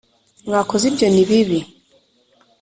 [0.47, 1.59] Mwakoze ibyo ni bibi